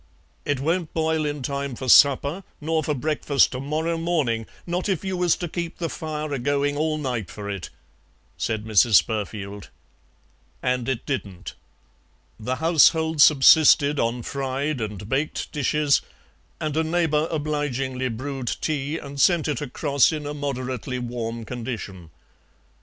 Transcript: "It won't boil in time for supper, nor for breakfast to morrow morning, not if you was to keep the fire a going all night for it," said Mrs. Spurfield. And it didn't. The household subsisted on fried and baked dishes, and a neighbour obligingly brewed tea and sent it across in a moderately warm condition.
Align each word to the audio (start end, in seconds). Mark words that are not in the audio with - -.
"It 0.45 0.59
won't 0.59 0.95
boil 0.95 1.27
in 1.27 1.43
time 1.43 1.75
for 1.75 1.87
supper, 1.87 2.43
nor 2.59 2.83
for 2.83 2.95
breakfast 2.95 3.51
to 3.51 3.59
morrow 3.59 3.99
morning, 3.99 4.47
not 4.65 4.89
if 4.89 5.05
you 5.05 5.15
was 5.15 5.35
to 5.35 5.47
keep 5.47 5.77
the 5.77 5.89
fire 5.91 6.33
a 6.33 6.39
going 6.39 6.75
all 6.75 6.97
night 6.97 7.29
for 7.29 7.47
it," 7.47 7.69
said 8.35 8.65
Mrs. 8.65 8.95
Spurfield. 9.03 9.67
And 10.63 10.89
it 10.89 11.05
didn't. 11.05 11.53
The 12.39 12.55
household 12.55 13.21
subsisted 13.21 13.99
on 13.99 14.23
fried 14.23 14.81
and 14.81 15.07
baked 15.07 15.51
dishes, 15.51 16.01
and 16.59 16.75
a 16.75 16.83
neighbour 16.83 17.27
obligingly 17.29 18.09
brewed 18.09 18.47
tea 18.47 18.97
and 18.97 19.21
sent 19.21 19.47
it 19.47 19.61
across 19.61 20.11
in 20.11 20.25
a 20.25 20.33
moderately 20.33 20.97
warm 20.97 21.45
condition. 21.45 22.09